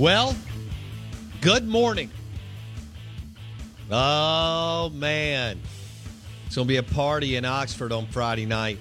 [0.00, 0.34] Well,
[1.42, 2.10] good morning.
[3.90, 5.60] Oh, man.
[6.46, 8.78] It's going to be a party in Oxford on Friday night.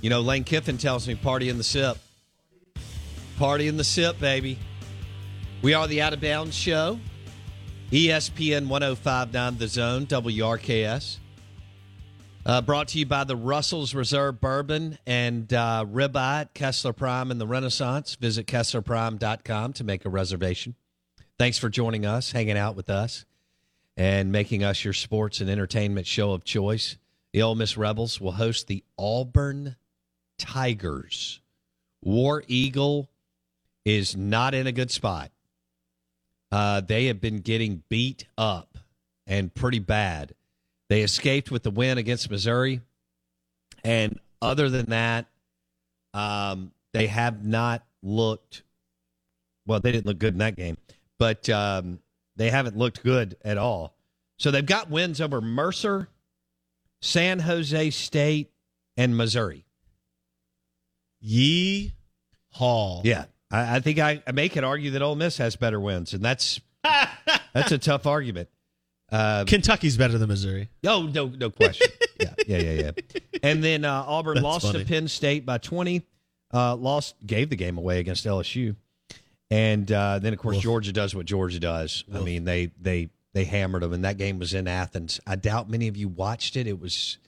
[0.00, 1.98] You know, Lane Kiffin tells me party in the sip.
[3.36, 4.56] Party in the sip, baby.
[5.60, 7.00] We are the Out of Bounds Show.
[7.90, 11.16] ESPN 1059 The Zone, WRKS.
[12.46, 17.30] Uh, brought to you by the Russell's Reserve Bourbon and uh, Ribeye at Kessler Prime
[17.30, 18.16] and the Renaissance.
[18.16, 20.74] Visit KesslerPrime.com to make a reservation.
[21.38, 23.24] Thanks for joining us, hanging out with us,
[23.96, 26.98] and making us your sports and entertainment show of choice.
[27.32, 29.76] The Ole Miss Rebels will host the Auburn
[30.36, 31.40] Tigers.
[32.02, 33.08] War Eagle
[33.86, 35.30] is not in a good spot.
[36.52, 38.76] Uh, they have been getting beat up
[39.26, 40.34] and pretty bad.
[40.94, 42.80] They escaped with the win against Missouri.
[43.82, 45.26] And other than that,
[46.12, 48.62] um, they have not looked
[49.66, 50.76] well, they didn't look good in that game,
[51.18, 51.98] but um,
[52.36, 53.96] they haven't looked good at all.
[54.38, 56.06] So they've got wins over Mercer,
[57.02, 58.52] San Jose State,
[58.96, 59.64] and Missouri.
[61.18, 61.92] Yee
[62.50, 63.00] Hall.
[63.02, 63.24] Yeah.
[63.50, 66.24] I, I think I, I may could argue that Ole Miss has better wins, and
[66.24, 66.60] that's
[67.52, 68.48] that's a tough argument.
[69.12, 70.68] Uh, Kentucky's better than Missouri.
[70.86, 71.88] Oh, no, no question.
[72.20, 73.20] yeah, yeah, yeah, yeah.
[73.42, 74.80] And then uh, Auburn That's lost funny.
[74.80, 76.02] to Penn State by 20.
[76.52, 78.76] Uh, lost, gave the game away against LSU.
[79.50, 82.04] And uh, then, of course, Georgia does what Georgia does.
[82.12, 85.20] I mean, they they they hammered them, and that game was in Athens.
[85.26, 86.66] I doubt many of you watched it.
[86.66, 87.18] It was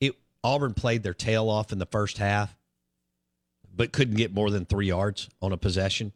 [0.00, 0.14] it.
[0.42, 2.54] Auburn played their tail off in the first half,
[3.74, 6.12] but couldn't get more than three yards on a possession,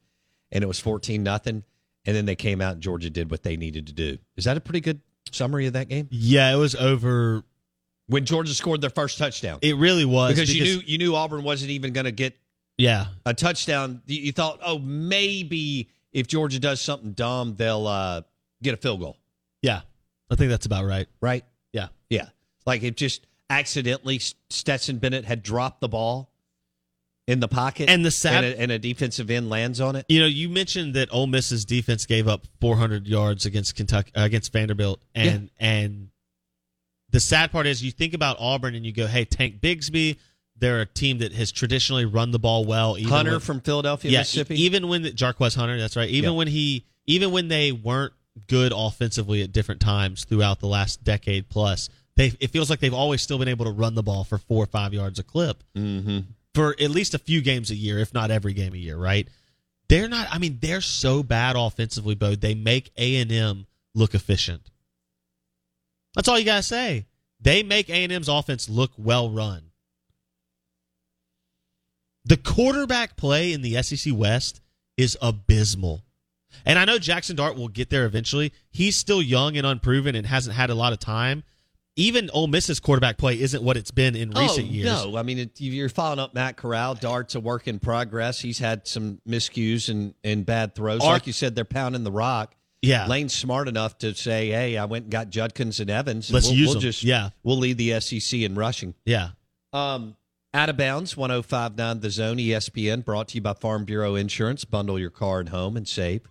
[0.51, 1.63] and it was fourteen nothing.
[2.07, 4.19] And then they came out, and Georgia did what they needed to do.
[4.37, 5.01] Is that a pretty good
[5.33, 6.09] summary of that game?
[6.11, 7.43] Yeah, it was over.
[8.09, 9.59] when Georgia scored their first touchdown.
[9.63, 12.37] It really was because, you knew you knew Auburn wasn't even going to get
[12.77, 14.03] Yeah, a touchdown.
[14.07, 18.23] You, you thought, oh, maybe if Georgia does something dumb, they'll uh,
[18.63, 19.17] get a field goal,
[19.63, 19.81] yeah.
[20.31, 21.07] I think that's about right.
[21.21, 21.45] right?
[21.73, 21.89] Yeah.
[22.11, 22.29] Yeah,
[22.67, 24.21] like it just accidentally
[24.51, 26.31] Stetson Bennett had dropped the ball
[27.27, 30.05] in the pocket, And the sad- and a, and a defensive end lands on it.
[30.09, 34.25] You know, you mentioned that Ole Miss's defense gave up 400 yards against Kentucky uh,
[34.25, 36.09] against Vanderbilt, and and
[37.11, 40.19] the sad part is you think about Auburn and you go, hey, Tank Bigsby,
[40.57, 42.99] they're a team that has traditionally run the ball well.
[42.99, 44.61] Even Hunter when- from Philadelphia, yeah, Mississippi.
[44.63, 46.09] even when the, Jarquez Hunter, that's right.
[46.11, 46.37] Even Yeah.
[46.37, 48.13] when he, even when they weren't
[48.49, 52.93] good offensively at different times throughout the last decade plus, they it feels like they've
[52.95, 55.63] always still been able to run the ball for four or five yards a clip
[55.77, 56.21] mm-hmm.
[56.55, 58.97] For at least a few games a year, if not every game a year.
[58.97, 59.29] Right?
[59.89, 60.29] They're not.
[60.31, 62.35] I mean, they're so bad offensively, Bo.
[62.35, 64.71] They make A and M look efficient.
[66.15, 67.07] That's all you gotta say.
[67.41, 69.71] They make A and M's offense look well run.
[72.25, 74.63] The quarterback play in the SEC West
[74.97, 76.03] is abysmal.
[76.65, 78.53] And I know Jackson Dart will get there eventually.
[78.71, 81.43] He's still young and unproven and hasn't had a lot of time.
[81.97, 84.87] Even Ole Miss's quarterback play isn't what it's been in recent oh, years.
[84.87, 86.95] No, I mean it, you're following up Matt Corral.
[86.95, 88.41] Dart's a work in progress.
[88.41, 91.03] He's had some miscues and, and bad throws.
[91.03, 92.57] Ar- like you said, they're pounding the rock.
[92.83, 93.07] Yeah.
[93.07, 96.31] Lane's smart enough to say, "Hey, I went and got Judkins and Evans.
[96.31, 97.31] Let's we'll, use we'll them." Just, Yeah.
[97.43, 99.31] we'll lead the SEC in rushing." Yeah.
[99.73, 100.17] Um,
[100.53, 104.65] out of bounds, 1059 The Zone, ESPN, brought to you by Farm Bureau Insurance.
[104.65, 106.23] Bundle your car and home and save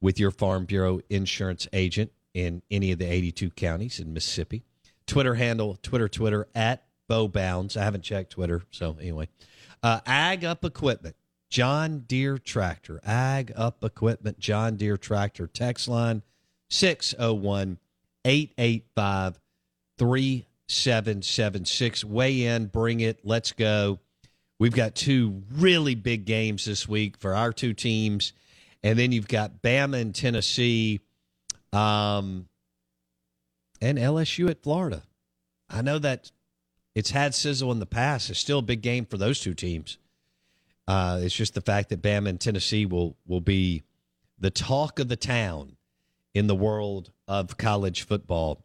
[0.00, 4.64] with your Farm Bureau Insurance agent in any of the 82 counties in Mississippi.
[5.10, 7.76] Twitter handle, Twitter, Twitter, at Bo Bounds.
[7.76, 9.28] I haven't checked Twitter, so anyway.
[9.82, 11.16] Uh, Ag Up Equipment,
[11.48, 13.00] John Deere Tractor.
[13.04, 15.48] Ag Up Equipment, John Deere Tractor.
[15.48, 16.22] Text line
[16.68, 17.78] 601
[18.24, 19.40] 885
[19.98, 22.04] 3776.
[22.04, 23.98] Weigh in, bring it, let's go.
[24.60, 28.32] We've got two really big games this week for our two teams.
[28.84, 31.00] And then you've got Bama and Tennessee
[31.72, 32.46] um,
[33.80, 35.02] and LSU at Florida.
[35.68, 36.30] I know that
[36.94, 38.30] it's had sizzle in the past.
[38.30, 39.98] It's still a big game for those two teams.
[40.88, 43.84] Uh, it's just the fact that Bama and Tennessee will will be
[44.38, 45.76] the talk of the town
[46.34, 48.64] in the world of college football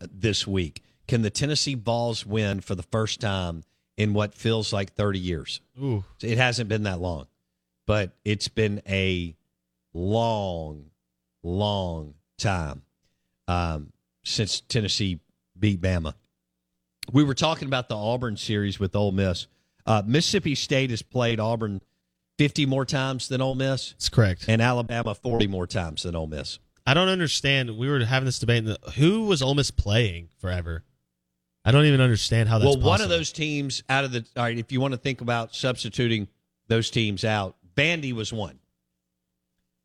[0.00, 0.82] this week.
[1.06, 3.64] Can the Tennessee Vols win for the first time
[3.96, 5.60] in what feels like 30 years?
[5.82, 6.04] Ooh.
[6.22, 7.26] It hasn't been that long,
[7.86, 9.34] but it's been a
[9.92, 10.86] long,
[11.42, 12.82] long time
[13.48, 13.92] um,
[14.22, 15.20] since Tennessee
[15.58, 16.14] beat Bama.
[17.12, 19.46] We were talking about the Auburn series with Ole Miss.
[19.86, 21.80] Uh, Mississippi State has played Auburn
[22.38, 24.46] 50 more times than Ole Miss, That's correct.
[24.48, 26.58] and Alabama 40 more times than Ole Miss.
[26.86, 27.76] I don't understand.
[27.76, 28.58] We were having this debate.
[28.58, 30.84] In the, who was Ole Miss playing forever?
[31.64, 34.44] I don't even understand how that's well, one of those teams out of the all
[34.44, 34.58] right.
[34.58, 36.28] If you want to think about substituting
[36.68, 38.58] those teams out, Vandy was one.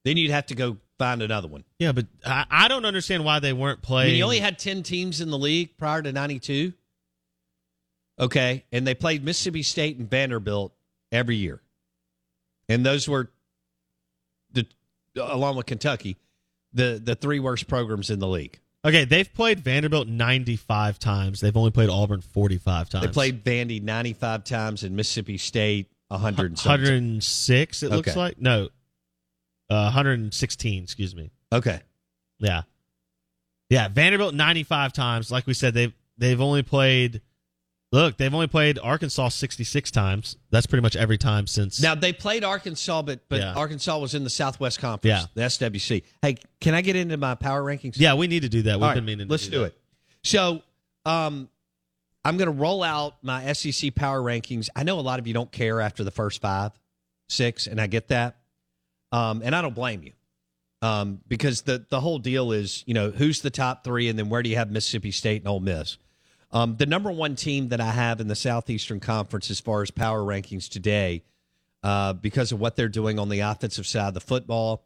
[0.06, 1.63] Then you'd have to go find another one.
[1.80, 4.09] Yeah, but I, I don't understand why they weren't I playing.
[4.12, 6.74] mean, you only had ten teams in the league prior to '92.
[8.19, 10.74] Okay, and they played Mississippi State and Vanderbilt
[11.12, 11.62] every year,
[12.69, 13.30] and those were
[14.53, 14.65] the
[15.21, 16.15] along with Kentucky,
[16.74, 18.57] the the three worst programs in the league.
[18.86, 21.42] okay, they've played Vanderbilt 95 times.
[21.42, 23.06] They've only played Auburn 45 times.
[23.06, 28.18] They played Vandy 95 times and Mississippi State 100 106, it looks Okay.
[28.19, 28.39] like.
[28.39, 28.69] No,
[29.70, 31.32] uh, 116, excuse me.
[31.52, 31.82] Okay.
[32.40, 32.64] Yeah.
[33.70, 35.32] Yeah, Vanderbilt 95 times.
[35.32, 37.22] Like we said, they've they've only played
[37.92, 40.36] Look, they've only played Arkansas 66 times.
[40.50, 43.54] That's pretty much every time since Now they played Arkansas, but but Yeah.
[43.54, 45.26] Arkansas was in the Southwest Conference, Yeah.
[45.34, 46.04] the SWC.
[46.22, 47.94] Hey, can I get into my power rankings?
[47.96, 48.76] Yeah, we need to do that.
[48.76, 49.78] We've right, been meaning to let's do do, it.
[50.24, 50.62] So,
[51.06, 51.50] um,
[52.26, 54.68] I'm going to roll out my SEC power rankings.
[54.76, 56.72] I know a lot of you don't care after the first five,
[57.30, 58.38] six, and I get that,
[59.16, 60.12] um, and I don't blame you,
[60.82, 64.28] um, because the the whole deal is you know who's the top three, and then
[64.28, 65.98] where do you have Mississippi State and Ole Miss.
[66.52, 69.92] Um, the number one team that I have in the Southeastern Conference as far as
[69.92, 71.24] power rankings today,
[71.82, 74.84] uh, because of what they're doing on the offensive side of the football,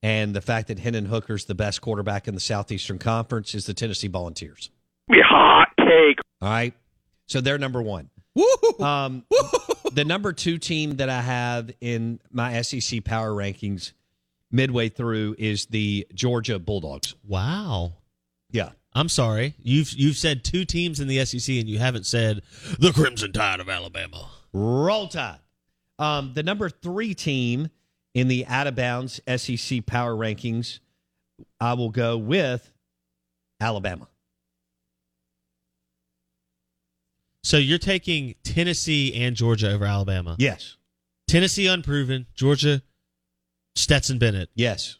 [0.00, 3.74] and the fact that Hendon Hooker's the best quarterback in the Southeastern Conference, is the
[3.74, 4.70] Tennessee Volunteers.
[5.10, 6.18] Hot take.
[6.40, 6.74] All right,
[7.26, 8.10] so they're number one.
[8.80, 9.24] Um,
[9.94, 13.92] the number two team that I have in my SEC power rankings
[14.50, 17.14] midway through is the Georgia Bulldogs.
[17.26, 17.94] Wow.
[18.50, 18.70] Yeah.
[18.94, 19.54] I'm sorry.
[19.58, 22.42] You've you've said two teams in the SEC and you haven't said
[22.78, 24.28] the Crimson Tide of Alabama.
[24.52, 25.38] Roll Tide.
[25.98, 27.70] Um, the number three team
[28.14, 30.80] in the out of bounds SEC power rankings,
[31.58, 32.70] I will go with
[33.60, 34.08] Alabama.
[37.42, 40.36] So you're taking Tennessee and Georgia over Alabama.
[40.38, 40.76] Yes.
[41.28, 42.82] Tennessee unproven, Georgia
[43.76, 44.98] Stetson Bennett, Yes.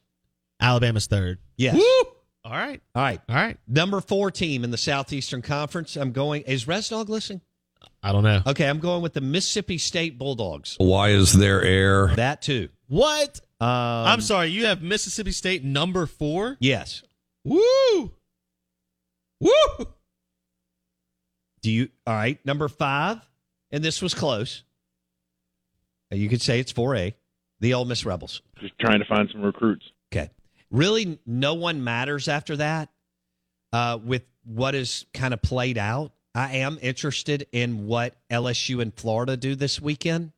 [0.61, 1.39] Alabama's third.
[1.57, 1.75] Yes.
[2.45, 2.81] All right.
[2.95, 3.21] All right.
[3.29, 3.57] All right.
[3.67, 5.97] Number four team in the Southeastern Conference.
[5.97, 6.43] I'm going.
[6.43, 7.41] Is Resdog listening?
[8.03, 8.43] I don't know.
[8.47, 10.77] Okay, I'm going with the Mississippi State Bulldogs.
[10.79, 12.09] Why is there air?
[12.15, 12.69] That too.
[12.89, 13.41] What?
[13.61, 14.49] Um, I'm sorry.
[14.49, 16.57] You have Mississippi State number four.
[16.61, 17.03] Yes.
[17.45, 18.13] Woo!
[19.41, 19.51] Woo!
[21.63, 21.89] Do you?
[22.07, 22.45] All right.
[22.45, 23.19] Number five,
[23.71, 24.63] and this was close.
[26.13, 27.15] Uh, You could say it's 4A.
[27.61, 28.43] The Ole Miss Rebels.
[28.61, 29.85] Just trying to find some recruits.
[30.13, 30.31] Okay.
[30.71, 32.89] Really, no one matters after that.
[33.73, 38.93] Uh, with what is kind of played out, I am interested in what LSU and
[38.93, 40.33] Florida do this weekend.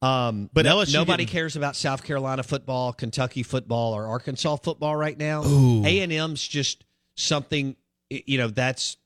[0.00, 4.56] Um, But no- LSU nobody getting- cares about South Carolina football, Kentucky football, or Arkansas
[4.56, 5.42] football right now.
[5.44, 6.84] A and M's just
[7.16, 7.76] something.
[8.08, 8.96] You know, that's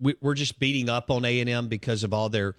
[0.00, 2.56] we- we're just beating up on A and M because of all their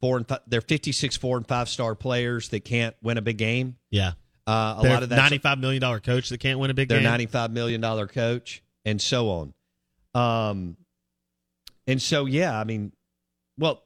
[0.00, 3.38] four and five, they're 56 four and five star players that can't win a big
[3.38, 3.76] game.
[3.90, 4.12] Yeah.
[4.46, 6.88] Uh, a They're lot of that ninety-five million dollar coach that can't win a big
[6.88, 6.96] game.
[6.96, 7.10] their game.
[7.12, 9.54] 95 million dollar coach and so on.
[10.14, 10.76] Um,
[11.86, 12.92] and so yeah, I mean,
[13.56, 13.84] well,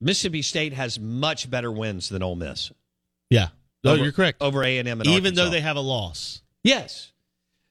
[0.00, 2.70] Mississippi State has much better wins than Ole Miss
[3.30, 3.48] yeah.
[3.82, 4.40] No, Over- you're correct.
[4.42, 5.02] over A and M.
[5.06, 7.12] Even though they have a loss, yes.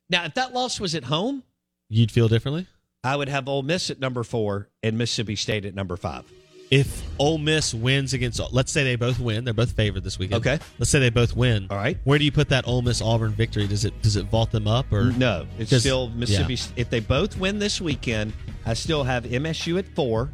[0.10, 1.44] Now, if that loss was at home,
[1.90, 2.68] you'd feel differently.
[3.04, 6.24] I would have Ole Miss at number four and Mississippi State at number five.
[6.72, 10.46] If Ole Miss wins against, let's say they both win, they're both favored this weekend.
[10.46, 10.64] Okay.
[10.80, 11.68] Let's say they both win.
[11.70, 11.98] All right.
[12.06, 13.68] Where do you put that Ole Miss Auburn victory?
[13.68, 16.56] Does it does it vault them up or No, It's still Mississippi.
[16.56, 16.66] yeah.
[16.78, 18.34] If they both win this weekend,
[18.66, 20.32] I still have MSU at four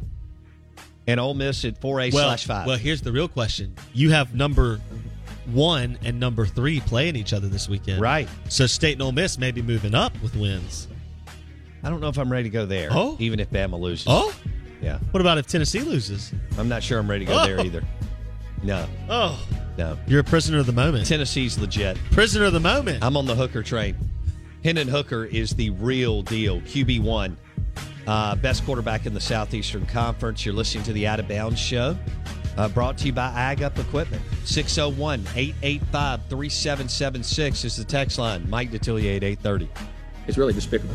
[1.06, 2.66] and Ole Miss at four A well, slash five.
[2.66, 4.80] Well, here's the real question: You have number
[5.46, 8.28] one and number three playing each other this weekend, Right.
[8.48, 10.86] So State and Ole Miss may be moving up with wins.
[11.82, 12.88] I don't know if I'm ready to go there.
[12.90, 13.16] Oh.
[13.18, 14.06] even if Bama loses.
[14.08, 14.34] Oh,
[14.82, 14.98] yeah.
[15.12, 16.32] what about if Tennessee loses?
[16.58, 17.64] I'm not sure I'm ready to go there Oh.
[17.64, 17.82] either.
[18.62, 19.42] No, Oh,
[19.78, 19.96] no.
[20.06, 21.06] you're a prisoner of the moment.
[21.06, 21.96] Tennessee's legit.
[22.10, 23.02] prisoner of the moment.
[23.02, 23.96] I'm on the Hooker train.
[24.62, 26.60] Hendon Hooker is the real deal.
[26.60, 27.38] QB one,
[28.06, 30.44] uh, best quarterback in the Southeastern Conference.
[30.44, 31.96] You're listening to the Out of Bounds show,
[32.58, 34.20] uh, brought to you by Ag Up Equipment.
[34.44, 38.48] 601 885 3776 is the text line.
[38.50, 39.70] Mike Detillier at 830.
[40.26, 40.94] It's really despicable.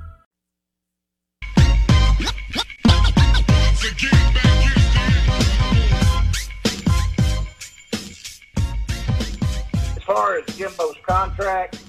[10.13, 11.79] Far as Jimbo's contract,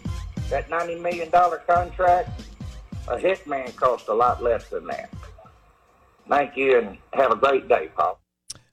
[0.48, 2.42] that $90 million contract,
[3.08, 5.10] a hitman costs a lot less than that.
[6.28, 8.20] Thank you and have a great day, Paul.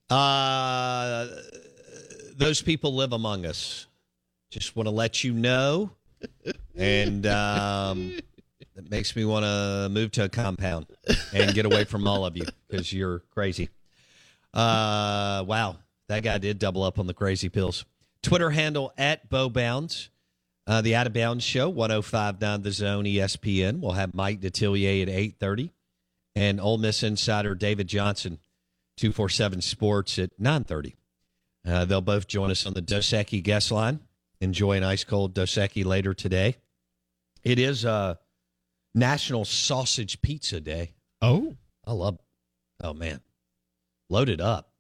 [0.10, 1.28] Uh,
[2.36, 3.88] those people live among us.
[4.52, 5.92] Just want to let you know.
[6.76, 8.18] And um,
[8.76, 10.86] it makes me want to move to a compound
[11.34, 13.70] and get away from all of you because you're crazy.
[14.54, 15.78] Uh, wow.
[16.08, 17.86] That guy did double up on the crazy pills.
[18.22, 20.10] Twitter handle at BoBounds.
[20.68, 23.80] Uh, the Out of Bounds Show, 1059 The Zone ESPN.
[23.80, 25.74] We'll have Mike Detillier at 830
[26.36, 28.40] and Ole Miss insider David Johnson
[28.98, 30.94] 247 Sports at 9:30.
[31.66, 34.00] Uh, they'll both join us on the Dos Equis guest line.
[34.42, 36.56] Enjoy an ice cold Dos Equis later today.
[37.44, 38.16] It is uh,
[38.94, 40.94] National Sausage Pizza Day.
[41.22, 42.20] oh, I love.
[42.84, 43.22] Oh man,
[44.10, 44.72] loaded up.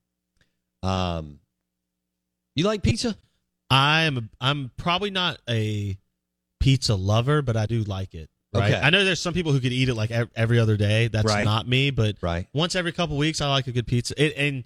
[0.84, 1.40] Um,
[2.56, 3.18] you like pizza?
[3.70, 5.98] I'm I'm probably not a
[6.60, 8.30] pizza lover, but I do like it.
[8.54, 8.74] Right.
[8.74, 8.82] Okay.
[8.82, 11.08] I know there's some people who could eat it like every other day.
[11.08, 11.46] That's Right.
[11.46, 12.48] not me, but Right.
[12.52, 14.14] once every couple weeks, I like a good pizza.
[14.22, 14.64] It, and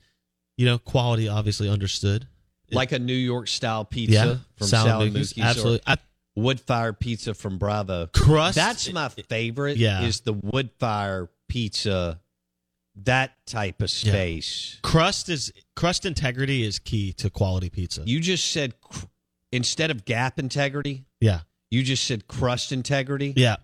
[0.58, 2.28] you know, quality obviously understood.
[2.70, 5.44] It- Like a New York style pizza yeah, from Sal Sal and and Mookie's, Mookie's,
[5.44, 5.82] absolutely.
[5.86, 5.98] I, or
[6.36, 8.08] wood fire pizza from Bravo.
[8.08, 8.56] crust.
[8.56, 9.78] That's my favorite.
[9.78, 10.04] Yeah.
[10.04, 12.20] is the wood fire pizza.
[12.96, 14.12] That type of Yeah.
[14.12, 14.78] space.
[14.84, 18.04] crust is crust integrity is key to quality pizza.
[18.06, 19.06] You just said cr-
[19.52, 23.56] instead of gap integrity, yeah, you just said crust integrity, yeah,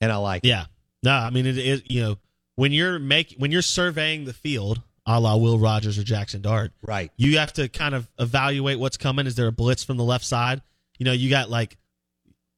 [0.00, 0.48] and I like it.
[0.48, 0.66] yeah.
[1.04, 1.82] No, I mean it is.
[1.88, 2.18] You know,
[2.56, 6.72] when you're make when you're surveying the field, a la Will Rogers or Jackson Dart,
[6.82, 7.12] Right.
[7.16, 9.26] you have to kind of evaluate what's coming.
[9.28, 10.62] Is there a blitz from the left side?
[10.98, 11.76] You know, you got like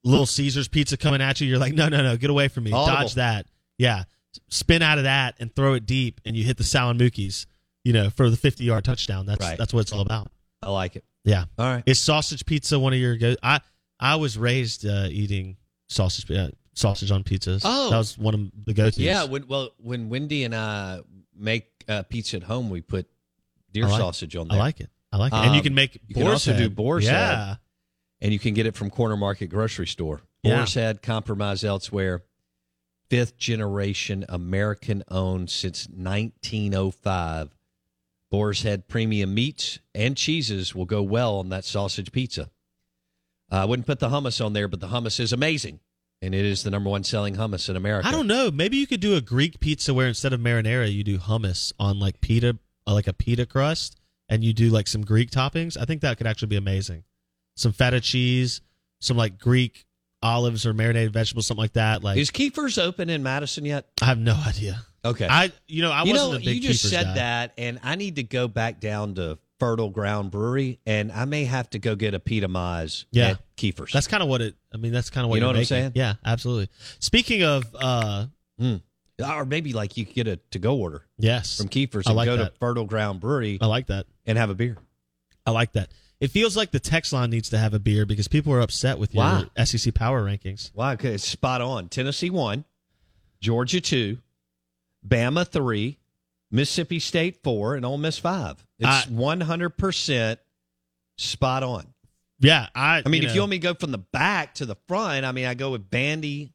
[0.04, 1.48] Little Caesars pizza coming at you.
[1.48, 2.72] You're like, no, no, no, get away from me.
[2.72, 3.02] Audible.
[3.02, 3.46] Dodge that.
[3.76, 4.04] Yeah.
[4.48, 7.46] Spin out of that and throw it deep, and you hit the Sal and Mookies,
[7.84, 9.26] you know, for the 50 yard touchdown.
[9.26, 9.58] That's Right.
[9.58, 10.30] that's what it's all about.
[10.62, 11.04] I like it.
[11.24, 11.44] Yeah.
[11.58, 11.82] All right.
[11.86, 13.34] Is sausage pizza one of your go?
[13.42, 13.60] I
[13.98, 15.56] I was raised uh, eating
[15.88, 17.62] sausage uh, sausage on pizzas.
[17.64, 17.90] Oh.
[17.90, 18.98] that was one of the go tos.
[18.98, 19.24] Yeah.
[19.24, 21.00] When, well, when Wendy and I
[21.36, 23.06] make uh, pizza at home, we put
[23.72, 24.58] deer I like- you on there.
[24.58, 24.90] I like it.
[25.12, 25.36] I like it.
[25.36, 26.76] And you Um, can make you can boar's also do head.
[26.76, 27.46] boar's yeah.
[27.48, 27.58] head.
[28.20, 30.20] and you can get it from Corner Market Grocery Store.
[30.42, 30.56] Yeah.
[30.58, 32.22] Boar's Head, compromise elsewhere.
[33.08, 37.56] Fifth generation American owned since 1905.
[38.30, 42.50] Boar's Head premium meats and cheeses will go well on that sausage pizza.
[43.50, 45.80] I wouldn't put the hummus on there, but the hummus is amazing.
[46.20, 48.08] And it is the number one selling hummus in America.
[48.08, 48.50] I don't know.
[48.50, 52.00] Maybe you could do a Greek pizza where instead of marinara, you do hummus on
[52.00, 55.76] like pita, uh, like a pita crust, and you do like some Greek toppings.
[55.80, 57.04] I think that could actually be amazing.
[57.54, 58.60] Some feta cheese,
[58.98, 59.85] some like Greek
[60.26, 62.02] olives or marinated vegetables, something like that.
[62.04, 63.86] Like, Is Keifer's open in Madison yet?
[64.02, 64.82] I have no idea.
[65.04, 65.26] Okay.
[65.28, 67.14] I you know I you wasn't know, a big you just Keifer's said guy.
[67.14, 71.44] that, and I need to go back down to Fertile Ground Brewery, and I may
[71.44, 72.48] have to go get a Pita
[73.12, 73.28] Yeah.
[73.28, 73.92] at Keifer's.
[73.92, 74.56] That's kind of what it.
[74.74, 75.92] I mean, that's kind of what You know you're what I'm saying?
[75.94, 76.68] Yeah, absolutely.
[76.98, 78.26] Speaking of, uh
[79.24, 82.16] or maybe like you could get a to go order yes, from Keifer's I and
[82.16, 82.52] like go that.
[82.54, 84.06] to Fertile Ground Brewery I like that.
[84.26, 84.76] and have a beer.
[85.46, 85.90] I like that.
[86.20, 88.98] It feels like the text line needs to have a beer because people are upset
[88.98, 89.44] with your?
[89.64, 90.74] SEC power rankings.
[90.74, 91.88] Wow, okay, it's spot on.
[91.88, 92.64] Tennessee one,
[93.40, 94.18] Georgia two,
[95.06, 95.98] Bama three,
[96.50, 98.64] Mississippi State four, and Ole Miss five.
[98.78, 100.40] It's one hundred percent
[101.18, 101.86] spot on.
[102.38, 103.02] Yeah, I.
[103.04, 105.26] I mean, if know, you want me to go from the back to the front,
[105.26, 106.50] I mean, I go with Vandy,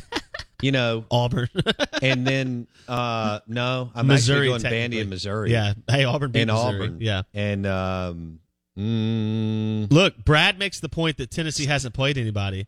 [0.62, 1.48] you know, Auburn,
[2.02, 5.50] and then uh no, I'm Missouri, actually going Vandy and Missouri.
[5.50, 6.74] yeah, hey Auburn beat and Missouri.
[6.74, 6.98] Auburn.
[7.00, 8.40] Yeah, and um,
[8.80, 12.66] mm, look, Brad makes the point that Tennessee hasn't played anybody.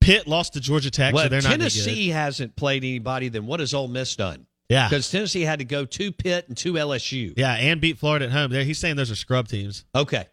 [0.00, 1.50] Pitt lost to Georgia Tech, well, so they're not.
[1.50, 3.28] Tennessee hasn't played anybody.
[3.28, 4.46] Then what has Ole Miss done?
[4.68, 7.32] Yeah, Because Tennessee had to go to Pitt and to LSU.
[7.36, 8.50] yeah, and beat Florida at home.
[8.50, 9.84] There, he's saying those are scrub teams.
[9.94, 10.26] Okay.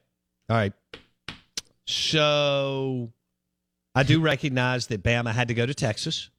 [0.50, 0.74] All right.
[1.88, 3.12] So
[3.96, 6.30] I do recognize that Bama had to go to Texas,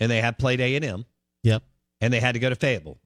[0.00, 1.04] and they have played A and M,
[1.44, 1.62] Yep.
[2.00, 2.98] and they had to go to Fayetteville.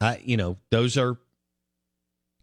[0.00, 1.16] I, you know, those are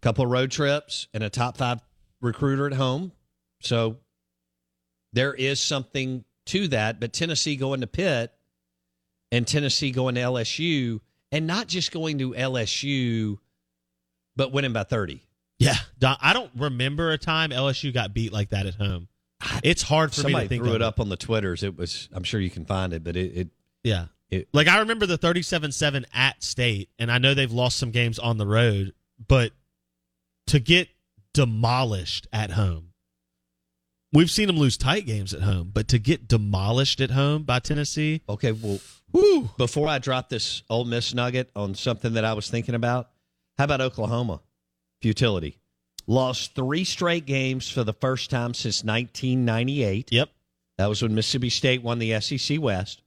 [0.04, 1.82] couple of road trips and a top five
[2.22, 3.12] recruiter at home.
[3.62, 3.98] So
[5.14, 7.00] there is something to that.
[7.00, 8.32] But Tennessee going to Pitt
[9.32, 11.00] and Tennessee going to LSU,
[11.32, 13.40] and not just going to LSU,
[14.36, 15.24] but winning by 30.
[15.58, 15.76] Yeah,
[16.22, 19.08] I don't remember a time LSU got beat like that at home.
[19.64, 21.64] It's hard for Somebody me to think threw it up on the Twitters.
[21.64, 23.48] It was, I'm sure you can find it, but it, it
[23.84, 24.06] Yeah.
[24.30, 28.20] It- like I remember the 37-7 at state and I know they've lost some games
[28.20, 28.94] on the road,
[29.28, 29.52] but
[30.48, 30.90] to get
[31.34, 32.90] demolished at home.
[34.12, 37.60] We've seen them lose tight games at home, but to get demolished at home by
[37.60, 38.80] Tennessee, Okay, well,
[39.58, 43.10] before I drop this Ole Miss nugget on something that I was thinking about,
[43.58, 44.42] how about Oklahoma?
[45.02, 45.58] Futility.
[46.06, 50.12] Lost three straight games for the first time since 1998.
[50.12, 50.30] Yep.
[50.78, 53.02] That was when Mississippi State won the SEC West.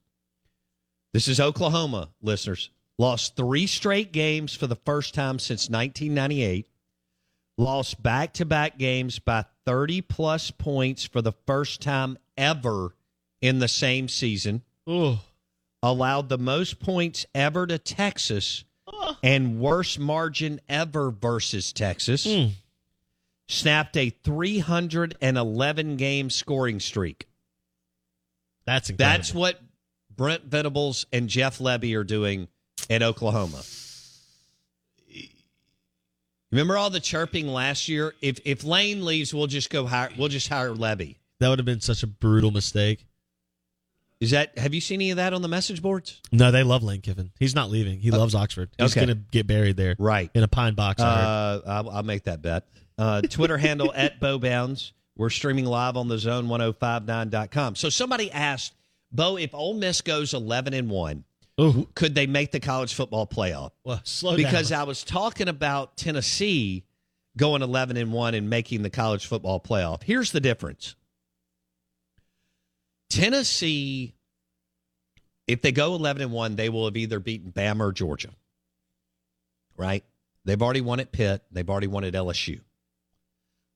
[1.12, 2.70] This is Oklahoma, listeners.
[2.98, 6.68] Lost three straight games for the first time since 1998.
[7.58, 12.94] Lost back to back games by 30 plus points for the first time ever
[13.40, 15.20] in the same season Oh,
[15.82, 18.64] allowed the most points ever to Texas
[19.22, 22.24] and worst margin ever versus Texas.
[22.24, 22.48] Hmm.
[23.48, 27.26] Snapped a 311 game scoring streak.
[28.66, 29.16] that's incredible.
[29.18, 29.60] That's what
[30.14, 32.48] Brent Venables and Jeff Lebby are doing
[32.90, 33.62] at Oklahoma.
[36.52, 38.14] Remember all the chirping last year?
[38.20, 41.16] If if Lane leaves, we'll just go hire we'll just hire Lebby.
[41.40, 43.04] that would have been such a brutal mistake.
[44.20, 46.22] Is that have you seen any of that on the message boards?
[46.32, 47.32] No, they love Lane Kiffin.
[47.38, 47.98] He's not leaving.
[48.00, 48.70] He loves Oxford.
[48.78, 49.04] He's okay.
[49.06, 50.30] going to get buried there Right.
[50.34, 51.02] in a pine box.
[51.02, 52.64] Uh, I'll, I'll make that bet.
[52.96, 54.92] Uh, Twitter handle at BoBounds.
[55.18, 57.74] We're streaming live on the zone1059.com.
[57.74, 58.72] So somebody asked,
[59.12, 61.24] Bo, if Ole Miss goes 11 and 1,
[61.60, 61.88] Ooh.
[61.94, 63.70] could they make the college football playoff?
[63.82, 64.80] Well, slow Because down.
[64.80, 66.84] I was talking about Tennessee
[67.36, 70.02] going 11 and 1 and making the college football playoff.
[70.02, 70.96] Here's the difference
[73.08, 74.14] Tennessee,
[75.46, 78.30] if they go 11 and 1, they will have either beaten Bama or Georgia.
[79.76, 80.04] Right?
[80.44, 82.60] They've already won at Pitt, they've already won at LSU.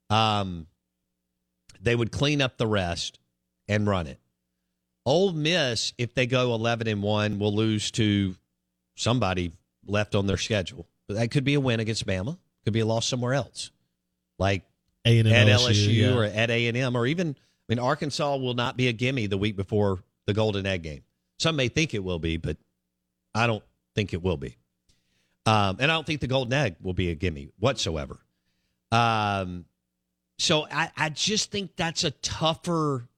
[0.08, 0.66] Um,
[1.80, 3.18] they would clean up the rest
[3.68, 4.18] and run it.
[5.10, 8.36] Ole Miss, if they go 11 and 1, will lose to
[8.94, 9.50] somebody
[9.84, 10.86] left on their schedule.
[11.08, 13.72] But that could be a win against Bama, could be a loss somewhere else.
[14.38, 14.62] Like
[15.04, 16.14] A&M, at LSU, LSU, yeah.
[16.14, 17.34] or at A and M, or even I
[17.68, 21.02] mean Arkansas will not be a gimme the week before the Golden Egg game.
[21.40, 22.56] Some may think it will be, but
[23.34, 23.64] I don't
[23.96, 24.58] think it will be.
[25.44, 28.20] Um, and I don't think the Golden Egg will be a gimme whatsoever.
[28.92, 29.64] Um,
[30.38, 33.08] so I, I just think that's a tougher.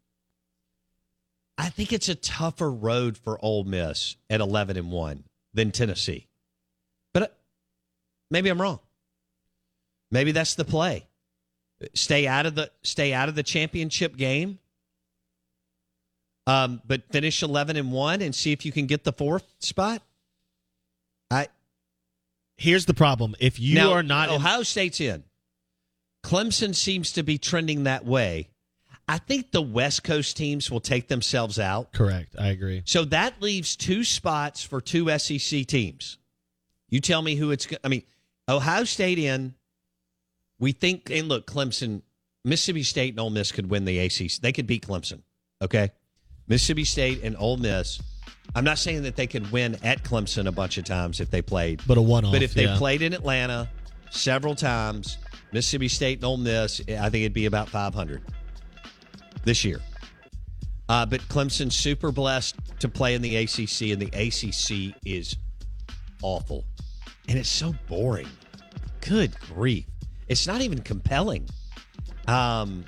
[1.63, 5.23] I think it's a tougher road for Ole Miss at eleven and one
[5.55, 6.27] than Tennessee,
[7.15, 7.27] but uh,
[8.33, 8.81] maybe I'm wrong.
[10.11, 11.07] Maybe that's the play.
[11.95, 14.59] Stay out of the stay out of the championship game.
[16.49, 20.03] Um, but finish eleven and one and see if you can get the fourth spot.
[21.31, 21.47] I
[22.57, 25.23] Here's the problem: if you now, are not in- Ohio State's in.
[26.25, 28.49] Clemson seems to be trending that way.
[29.09, 31.93] I think the West Coast teams will take themselves out.
[31.93, 32.83] correct, I agree.
[32.85, 36.19] So that leaves two spots for two SEC teams.
[36.89, 37.67] You tell me who it's.
[37.83, 38.03] I mean,
[38.49, 39.55] Ohio State in.
[40.59, 42.03] We think, and look, Clemson
[42.45, 44.41] Mississippi State and Ole Miss could win the ACC.
[44.41, 45.23] They could beat Clemson.
[45.61, 45.91] Okay,
[46.49, 48.01] Mississippi State and Ole Miss.
[48.55, 51.43] I'm not saying that they could win at Clemson a bunch of times if they
[51.43, 52.77] played, But a one-off, But if they yeah.
[52.77, 53.71] played in Atlanta
[54.11, 55.17] several times,
[55.53, 58.23] Mississippi State and Ole Miss, I think it'd be about 500
[59.45, 59.81] this year.
[60.89, 65.37] Uh, but Clemson's super blessed to play in the ACC, and the ACC is
[66.23, 66.65] awful,
[67.29, 68.29] and it's so boring.
[69.01, 69.87] Good grief!
[70.29, 71.49] It's not even compelling.
[72.29, 72.85] Um,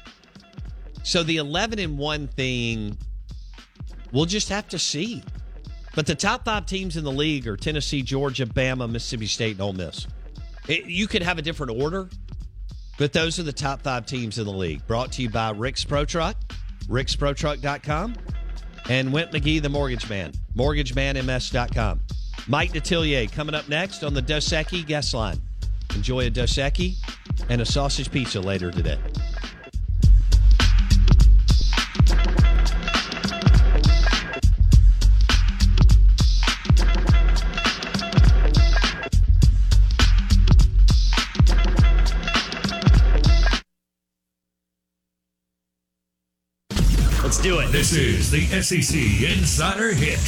[1.02, 2.98] so the eleven and one thing,
[4.12, 5.22] we'll just have to see.
[5.94, 9.60] But the top five teams in the league are Tennessee, Georgia, Bama, Mississippi State, and
[9.60, 10.06] Ole Miss.
[10.66, 12.08] It, you could have a different order,
[12.98, 14.86] but those are the top five teams in the league.
[14.86, 16.36] Brought to you by Rick's Pro Truck,
[16.88, 18.16] ricksprotruck.com,
[18.88, 22.00] and Went McGee, the mortgage man, mortgagemanms.com.
[22.46, 25.40] Mike Detillier coming up next on the Dos Equis guest line.
[25.94, 26.96] Enjoy a Dos Equis
[27.48, 28.98] and a sausage pizza later today.
[47.34, 47.72] Let's do it.
[47.72, 50.20] This is the SEC Insider Hit,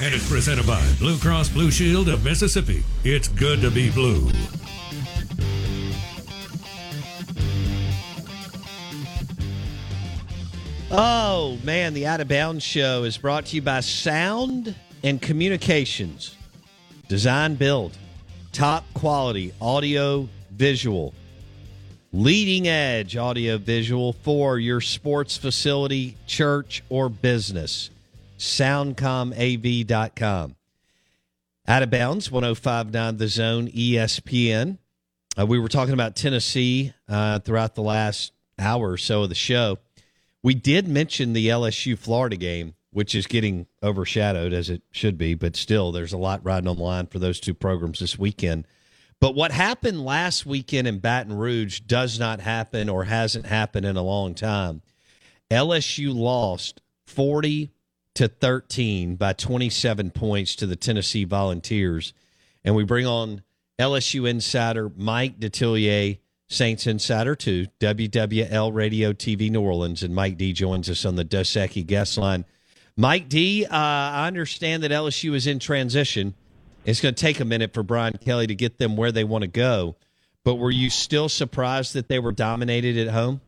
[0.00, 2.82] and it's presented by Blue Cross Blue Shield of Mississippi.
[3.04, 4.30] It's good to be blue.
[10.90, 16.36] Oh, man, the Out of Bounds show is brought to you by Sound and Communications.
[17.06, 17.98] Design Build,
[18.52, 21.12] top quality audio visual,
[22.12, 27.90] leading edge audio visual for your sports facility, church, or business.
[28.38, 30.56] SoundcomAV.com.
[31.68, 34.78] Out of bounds, 1059 The Zone, ESPN.
[35.38, 39.34] Uh, we were talking about Tennessee uh, throughout the last hour or so of the
[39.34, 39.78] show.
[40.42, 45.34] We did mention the LSU Florida game, which is getting overshadowed as it should be,
[45.34, 48.66] but still, there's a lot riding on the line for those two programs this weekend.
[49.20, 53.96] But what happened last weekend in Baton Rouge does not happen or hasn't happened in
[53.96, 54.80] a long time.
[55.50, 57.70] LSU lost 40
[58.14, 62.14] to 13 by 27 points to the Tennessee Volunteers.
[62.64, 63.42] And we bring on
[63.78, 70.02] LSU insider Mike Detillier, Saints insider to WWL Radio TV New Orleans.
[70.02, 72.44] And Mike D joins us on the Dos Equis guest line.
[72.96, 76.34] Mike D, uh, I understand that LSU is in transition.
[76.84, 79.42] It's going to take a minute for Brian Kelly to get them where they want
[79.42, 79.96] to go.
[80.44, 83.42] But were you still surprised that they were dominated at home?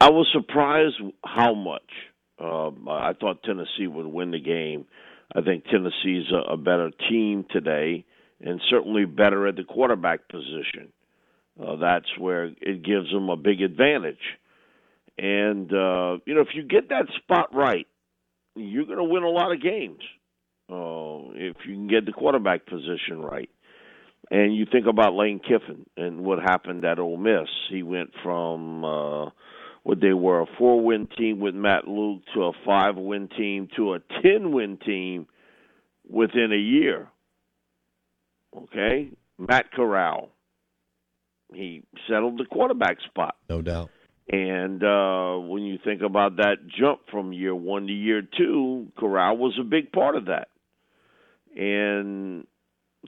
[0.00, 1.82] I was surprised how much.
[2.38, 4.86] Um, I thought Tennessee would win the game.
[5.34, 8.04] I think Tennessee's a, a better team today,
[8.40, 10.92] and certainly better at the quarterback position.
[11.62, 14.38] Uh, that's where it gives them a big advantage.
[15.18, 17.86] And uh, you know, if you get that spot right,
[18.56, 20.00] you're going to win a lot of games.
[20.70, 23.50] Uh, if you can get the quarterback position right.
[24.30, 27.48] And you think about Lane Kiffin and what happened at Ole Miss.
[27.68, 29.30] He went from uh,
[29.82, 33.68] what they were a four win team with Matt Luke to a five win team
[33.76, 35.26] to a ten win team
[36.08, 37.08] within a year.
[38.56, 39.10] Okay?
[39.38, 40.28] Matt Corral.
[41.52, 43.34] He settled the quarterback spot.
[43.48, 43.90] No doubt.
[44.32, 49.36] And uh, when you think about that jump from year one to year two, Corral
[49.36, 50.48] was a big part of that.
[51.56, 52.46] And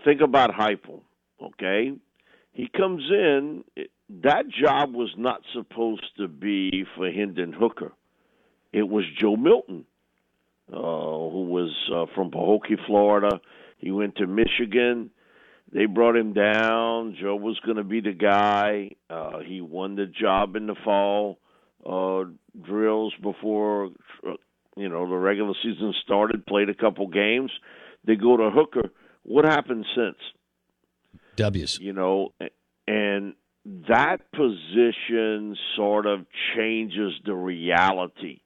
[0.05, 1.01] think about Heupel,
[1.43, 1.93] okay?
[2.53, 3.65] He comes in.
[4.23, 7.93] That job was not supposed to be for Hendon Hooker.
[8.73, 9.85] It was Joe Milton,
[10.71, 13.41] uh, who was uh, from Pahokee, Florida.
[13.79, 15.11] He went to Michigan.
[15.73, 17.17] They brought him down.
[17.21, 18.91] Joe was going to be the guy.
[19.09, 21.39] Uh, he won the job in the fall
[21.87, 22.25] uh,
[22.61, 23.91] drills before
[24.77, 26.47] you know the regular season started.
[26.47, 27.51] Played a couple games.
[28.05, 28.91] They go to Hooker.
[29.23, 30.17] What happened since?
[31.37, 31.79] W's.
[31.79, 32.33] You know,
[32.87, 33.35] and
[33.89, 38.41] that position sort of changes the reality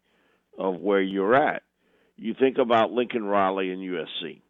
[0.59, 1.63] of where you're at.
[2.17, 4.41] You think about Lincoln Riley and USC.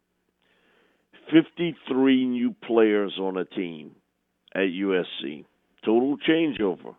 [1.31, 3.91] 53 new players on a team
[4.53, 5.45] at USC.
[5.83, 6.95] Total changeover.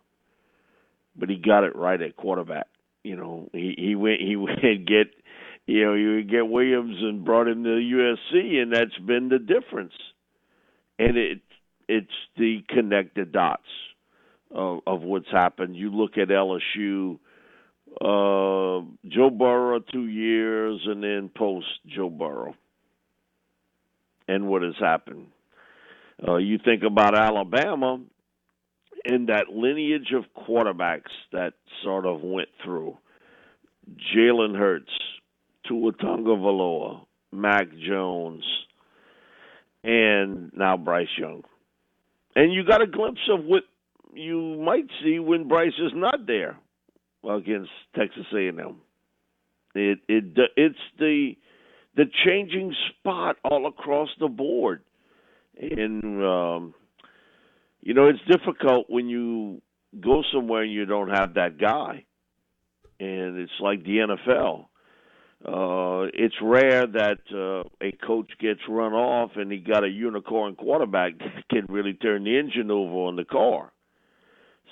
[1.15, 2.67] But he got it right at quarterback.
[3.03, 5.07] You know, he he went he would get
[5.69, 9.93] you know, you get Williams and brought him to USC and that's been the difference.
[10.97, 11.41] And it
[11.87, 13.61] it's the connected dots
[14.51, 15.75] of, of what's happened.
[15.75, 17.19] You look at LSU
[18.01, 22.55] uh Joe Burrow 2 years and then post Joe Burrow
[24.27, 25.27] and what has happened.
[26.27, 27.99] Uh, you think about Alabama,
[29.05, 31.53] and that lineage of quarterbacks that
[31.83, 32.97] sort of went through
[34.13, 34.91] Jalen Hurts,
[35.69, 38.43] Tua Tagovailoa, Mac Jones,
[39.83, 41.43] and now Bryce Young.
[42.35, 43.63] And you got a glimpse of what
[44.13, 46.57] you might see when Bryce is not there
[47.23, 48.77] against Texas A&M.
[49.75, 50.23] It it
[50.57, 51.33] it's the
[51.95, 54.81] the changing spot all across the board,
[55.59, 56.73] and um,
[57.81, 59.61] you know it's difficult when you
[59.99, 62.03] go somewhere and you don't have that guy,
[62.99, 64.68] and it's like the NFL.
[65.45, 70.55] Uh, it's rare that uh, a coach gets run off and he got a unicorn
[70.55, 73.71] quarterback that can really turn the engine over on the car.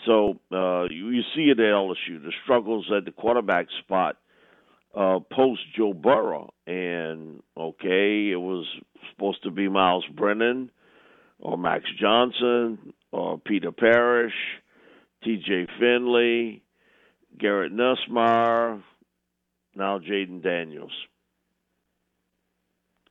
[0.05, 4.17] So uh, you, you see it at LSU, the struggles at the quarterback spot
[4.95, 8.65] uh, post Joe Burrow, and okay, it was
[9.11, 10.71] supposed to be Myles Brennan
[11.39, 14.33] or Max Johnson or Peter Parrish,
[15.23, 15.67] T.J.
[15.79, 16.63] Finley,
[17.39, 18.81] Garrett Nussmeier,
[19.77, 20.91] now Jayden Daniels.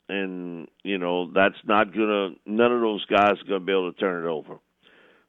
[0.09, 3.73] And, you know, that's not going to, none of those guys are going to be
[3.73, 4.59] able to turn it over.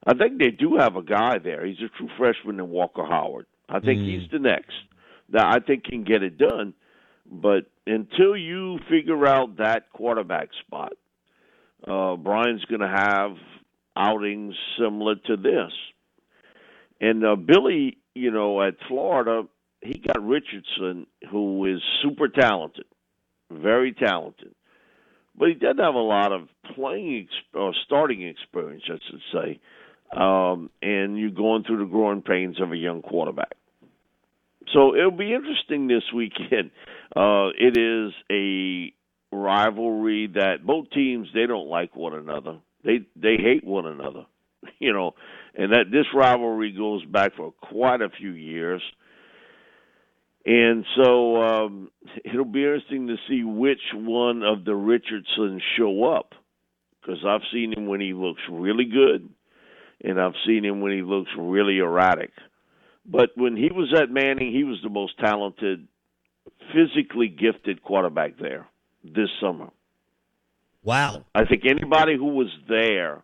[0.06, 1.66] I think they do have a guy there.
[1.66, 3.48] He's a true freshman in Walker Howard.
[3.68, 4.20] I think mm.
[4.20, 4.74] he's the next.
[5.30, 6.74] That I think can get it done.
[7.30, 10.94] But until you figure out that quarterback spot,
[11.86, 13.32] uh, Brian's going to have
[13.98, 15.72] outings similar to this.
[17.02, 19.44] And uh, Billy, you know, at Florida,
[19.88, 22.86] he got Richardson, who is super talented,
[23.52, 24.54] very talented,
[25.38, 29.60] but he doesn't have a lot of playing or starting experience, I should say
[30.16, 33.56] um, and you're going through the growing pains of a young quarterback.
[34.74, 36.72] So it'll be interesting this weekend.
[37.16, 38.94] Uh, it is a
[39.32, 42.60] rivalry that both teams they don't like one another.
[42.84, 44.26] They they hate one another,
[44.80, 45.16] you know,
[45.56, 48.84] and that this rivalry goes back for quite a few years.
[50.48, 51.92] And so um,
[52.24, 56.34] it'll be interesting to see which one of the Richardsons show up
[57.02, 59.30] because I've seen him when he looks really good,
[60.02, 62.32] and I've seen him when he looks really erratic.
[63.06, 65.86] But when he was at Manning, he was the most talented,
[66.74, 68.68] physically gifted quarterback there
[69.04, 69.68] this summer.
[70.82, 71.26] Wow.
[71.36, 73.22] I think anybody who was there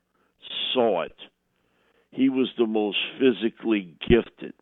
[0.74, 1.16] saw it.
[2.12, 4.54] He was the most physically gifted.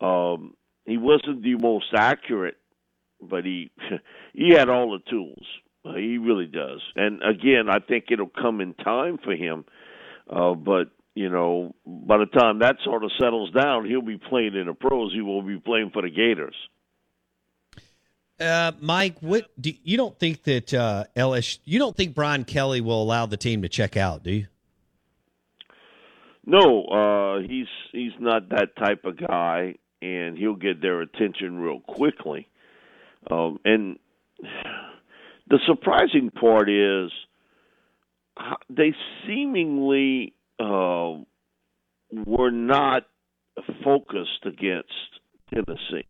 [0.00, 0.54] Um,
[0.86, 2.56] he wasn't the most accurate,
[3.20, 3.70] but he
[4.34, 5.44] he had all the tools.
[5.84, 6.80] Uh, he really does.
[6.94, 9.64] And again, I think it'll come in time for him.
[10.30, 14.54] Uh, but you know, by the time that sort of settles down, he'll be playing
[14.54, 15.12] in the pros.
[15.12, 16.54] He will be playing for the Gators.
[18.40, 21.58] Uh, Mike, what do you don't think that uh, LSU?
[21.64, 24.46] You don't think Brian Kelly will allow the team to check out, do you?
[26.44, 31.80] No, uh, he's he's not that type of guy, and he'll get their attention real
[31.80, 32.48] quickly.
[33.30, 33.98] Um, and
[35.48, 37.10] the surprising part is
[38.68, 38.94] they
[39.26, 41.14] seemingly uh,
[42.26, 43.04] were not
[43.84, 44.90] focused against
[45.52, 46.06] Tennessee.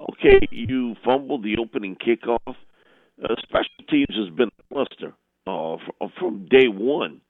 [0.00, 2.38] Okay, you fumbled the opening kickoff.
[2.46, 5.12] Uh, special teams has been a cluster
[5.46, 5.76] uh,
[6.18, 7.20] from day one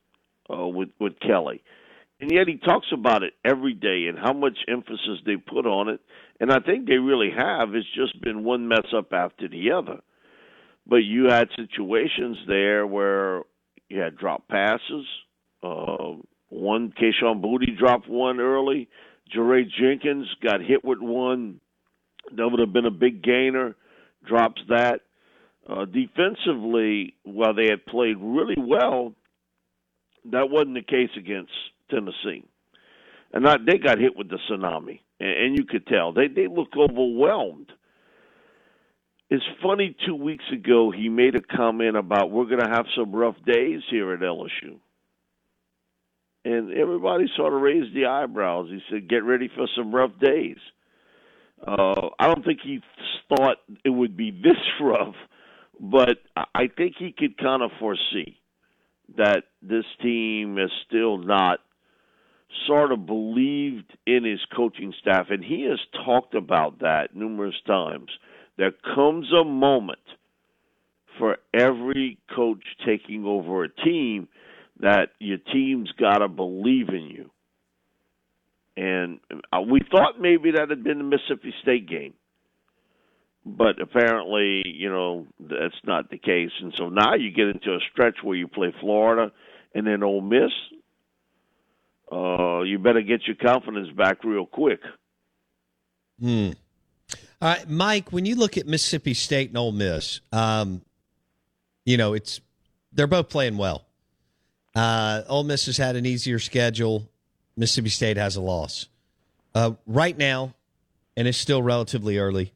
[0.53, 1.63] uh, with with Kelly,
[2.19, 5.87] and yet he talks about it every day and how much emphasis they put on
[5.87, 6.01] it.
[6.39, 7.73] And I think they really have.
[7.75, 10.01] It's just been one mess up after the other.
[10.85, 13.43] But you had situations there where
[13.89, 15.05] you had drop passes,
[15.63, 16.15] uh,
[16.49, 18.89] one, Kayshon Boutte dropped one early.
[19.35, 21.59] Jaray Jenkins got hit with one.
[22.35, 23.75] That would have been a big gainer.
[24.27, 25.01] Drops that.
[25.67, 29.13] Uh, defensively, while they had played really well,
[30.31, 31.51] that wasn't the case against
[31.89, 32.43] Tennessee.
[33.31, 36.47] And not, they got hit with the tsunami, and, and you could tell they they
[36.47, 37.71] look overwhelmed.
[39.29, 39.95] It's funny.
[40.07, 43.81] Two weeks ago, he made a comment about we're going to have some rough days
[43.91, 44.79] here at LSU
[46.45, 48.69] and everybody sort of raised the eyebrows.
[48.69, 50.57] He said, "Get ready for some rough days."
[51.65, 52.81] Uh, I don't think he
[53.27, 55.15] thought it would be this rough,
[55.79, 58.39] but I think he could kind of foresee
[59.17, 61.59] that this team is still not
[62.67, 68.09] sort of believed in his coaching staff, and he has talked about that numerous times.
[68.57, 69.99] There comes a moment
[71.17, 74.27] for every coach taking over a team
[74.79, 77.29] that your team's got to believe in you.
[78.77, 79.19] And
[79.51, 82.13] uh, we thought maybe that had been the Mississippi State game.
[83.45, 86.51] But apparently, you know, that's not the case.
[86.61, 89.31] And so now you get into a stretch where you play Florida
[89.73, 90.51] and then Ole Miss.
[92.11, 94.79] Uh, you better get your confidence back real quick.
[96.19, 96.51] Hmm.
[97.41, 98.11] All right, Mike.
[98.11, 100.81] When you look at Mississippi State and Ole Miss, um,
[101.85, 102.41] you know it's
[102.91, 103.85] they're both playing well.
[104.75, 107.09] Uh, Ole Miss has had an easier schedule.
[107.55, 108.87] Mississippi State has a loss.
[109.55, 110.53] Uh, right now,
[111.15, 112.53] and it's still relatively early.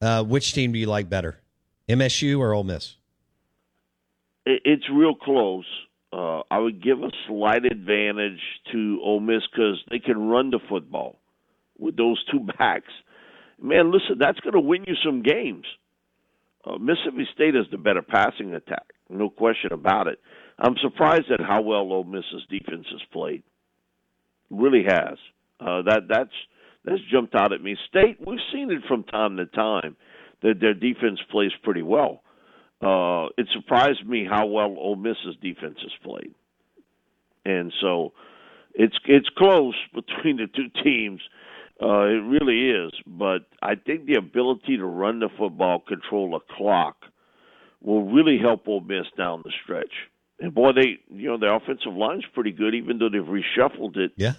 [0.00, 1.38] Uh, which team do you like better,
[1.88, 2.96] MSU or Ole Miss?
[4.46, 5.66] It's real close.
[6.12, 8.40] Uh, I would give a slight advantage
[8.72, 11.16] to Ole Miss because they can run the football
[11.78, 12.92] with those two backs.
[13.60, 15.64] Man, listen, that's going to win you some games.
[16.64, 20.18] Uh, Mississippi State is the better passing attack, no question about it.
[20.58, 23.42] I'm surprised at how well Ole Miss's defense has played.
[24.50, 25.18] Really has.
[25.60, 26.32] Uh, that that's
[26.84, 27.76] that's jumped out at me.
[27.88, 29.96] State, we've seen it from time to time
[30.42, 32.22] that their defense plays pretty well.
[32.80, 36.32] Uh, it surprised me how well Ole Miss's defense has played,
[37.44, 38.12] and so
[38.74, 41.20] it's it's close between the two teams.
[41.80, 46.40] Uh, it really is, but I think the ability to run the football, control the
[46.56, 46.96] clock,
[47.80, 49.92] will really help Ole Miss down the stretch.
[50.40, 54.12] And boy, they you know their offensive line's pretty good, even though they've reshuffled it.
[54.16, 54.34] Yeah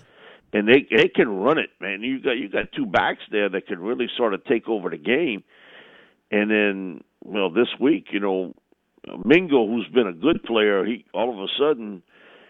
[0.53, 2.01] and they they can run it, man.
[2.01, 4.97] You got you got two backs there that can really sort of take over the
[4.97, 5.43] game.
[6.31, 8.53] And then, well, this week, you know,
[9.25, 12.03] Mingo, who's been a good player, he all of a sudden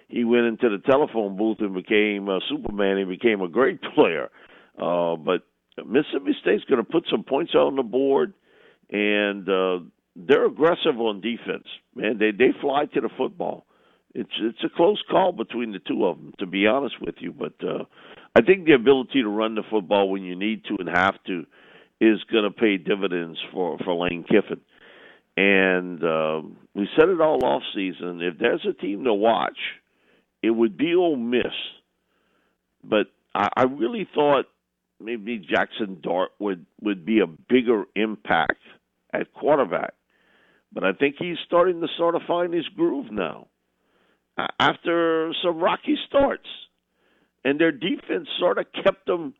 [0.08, 2.98] he went into the telephone booth and became a Superman.
[2.98, 4.30] He became a great player.
[4.78, 5.44] Uh, but
[5.86, 8.34] Mississippi State's going to put some points on the board,
[8.89, 9.80] and uh,
[10.15, 11.68] they're aggressive on defense.
[11.96, 13.65] Man, they they fly to the football
[14.13, 17.32] it's it's a close call between the two of them, to be honest with you.
[17.32, 17.84] But uh,
[18.36, 21.46] I think the ability to run the football when you need to and have to
[22.02, 24.62] is going to pay dividends for for Lane Kiffin.
[25.36, 28.22] And um, we said it all off season.
[28.22, 29.58] If there's a team to watch,
[30.42, 31.46] it would be Ole Miss.
[32.84, 34.46] But I, I really thought
[35.00, 38.60] maybe Jackson Dart would would be a bigger impact
[39.14, 39.94] at quarterback.
[40.72, 43.48] But I think he's starting to sort of find his groove now
[44.60, 46.48] after some rocky starts,
[47.44, 49.34] and their defense sort of kept them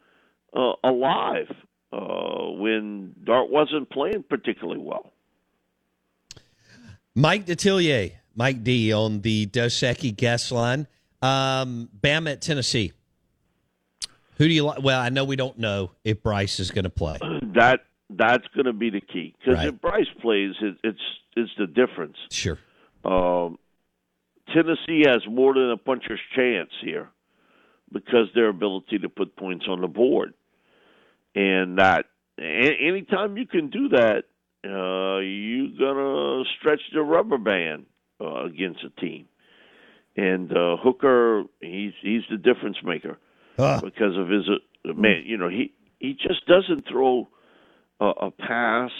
[0.54, 1.54] uh, alive
[1.92, 5.12] uh, when Dart wasn't playing particularly well.
[7.16, 10.88] Mike Detillier, Mike D on the Dos Equis guest line.
[11.22, 12.94] Um, Bama at Tennessee.
[14.38, 14.82] Who do you like?
[14.82, 17.18] Well, I know we don't know if Bryce is going to play.
[17.56, 19.68] That that's going to be the key because Right.
[19.70, 21.02] if Bryce plays, it, it's
[21.36, 22.16] it's the difference.
[22.30, 22.58] Sure.
[23.04, 23.58] Um,
[24.54, 27.10] Tennessee has more than a puncher's chance here
[27.92, 30.36] because their ability to put points on the board,
[31.36, 32.06] and that
[32.40, 34.26] a- anytime you can do that,
[34.66, 37.86] uh, you're gonna stretch the rubber band
[38.22, 39.28] uh, against a team.
[40.18, 43.18] And uh, Hooker, he's he's the difference maker
[43.58, 43.80] Ah.
[43.82, 45.24] because of his uh, man.
[45.26, 47.30] You know, he he just doesn't throw
[48.00, 48.92] a, a pass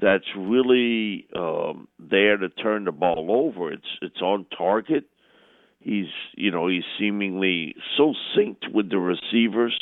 [0.00, 3.72] that's really um, there to turn the ball over.
[3.72, 5.04] It's it's on target.
[5.80, 9.78] He's you know he's seemingly so synced with the receivers,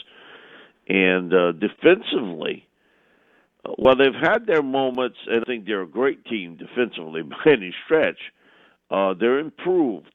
[0.88, 2.66] and uh, defensively,
[3.78, 7.74] well they've had their moments, and I think they're a great team defensively by any
[7.84, 8.18] stretch.
[8.90, 10.12] Uh, they're improved.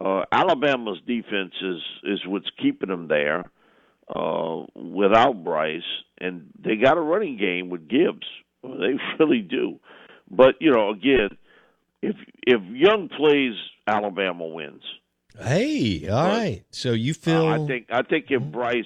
[0.00, 3.44] Uh, Alabama's defense is is what's keeping them there
[4.14, 5.82] uh, without Bryce,
[6.18, 8.26] and they got a running game with Gibbs.
[8.62, 9.78] Well, they really do.
[10.30, 11.30] But you know, again,
[12.02, 12.16] if
[12.46, 13.54] if Young plays,
[13.86, 14.82] Alabama wins.
[15.40, 16.64] Hey, all right.
[16.70, 17.46] So you feel?
[17.46, 18.84] Uh, I think I think if Bryce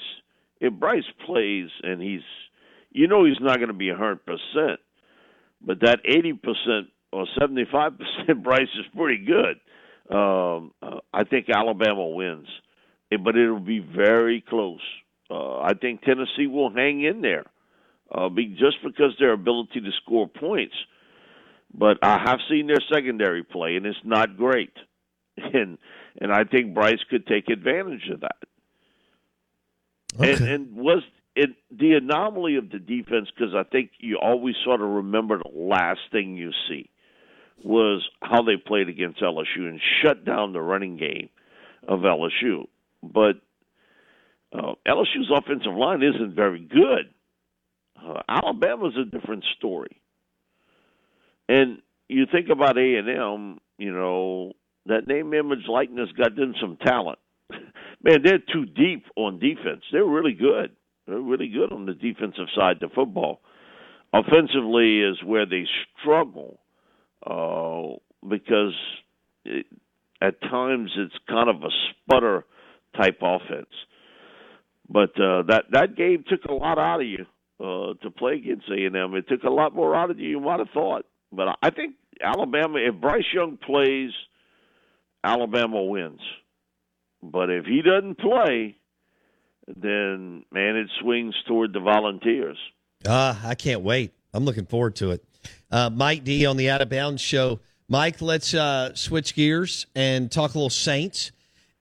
[0.61, 2.23] if Bryce plays and he's
[2.91, 4.81] you know he's not going to be a hundred percent,
[5.61, 9.61] but that eighty percent or seventy five percent Bryce is pretty good.
[10.15, 12.49] Um, uh, I think Alabama wins,
[13.11, 14.81] Eh, but it'll be very close.
[15.31, 17.45] Uh, I think Tennessee will hang in there,
[18.13, 20.75] uh, be, just because their ability to score points.
[21.73, 24.73] But I have seen their secondary play, and it's not great.
[25.55, 25.79] And
[26.21, 28.48] and I think Bryce could take advantage of that.
[30.19, 31.03] And, and was
[31.37, 33.29] it the anomaly of the defense?
[33.35, 36.91] Because I think you always sort of remember the last thing you see
[37.65, 41.29] was how they played against LSU and shut down the running game
[41.87, 42.67] of LSU.
[43.03, 43.37] But
[44.53, 47.13] uh, LSU's offensive line isn't very good.
[48.01, 50.01] Uh, Alabama's a different story.
[51.49, 54.53] And you think about A and M, you know,
[54.87, 57.19] that name, image, likeness got them some talent.
[58.03, 59.83] Man, they're too deep on defense.
[59.93, 60.71] They're really good.
[61.07, 63.41] They're really good on the defensive side of football.
[64.13, 65.65] Offensively is where they
[66.01, 66.61] struggle
[67.27, 68.75] uh, because
[69.45, 69.67] it,
[70.21, 72.45] at times it's kind of a sputter
[72.97, 73.69] type offense.
[74.89, 77.27] But uh, that that game took a lot out of you
[77.61, 79.15] uh, to play against A and M.
[79.15, 81.05] It took a lot more out of you than you might have thought.
[81.31, 84.11] But I think Alabama, if Bryce Young plays,
[85.23, 86.21] Alabama wins.
[87.23, 88.77] But if he doesn't play,
[89.67, 92.59] then man, it swings toward the Volunteers.
[93.07, 94.13] Ah, I can't wait.
[94.33, 95.25] I'm looking forward to it.
[95.71, 97.61] Uh, Mike D on the Out of Bounds show.
[97.89, 101.33] Mike, let's uh, switch gears and talk a little Saints